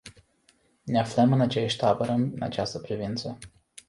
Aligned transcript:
Ne 0.83 0.99
aflăm 0.99 1.31
în 1.33 1.41
aceeași 1.41 1.77
tabără 1.77 2.11
în 2.11 2.35
această 2.41 2.79
privință. 2.79 3.37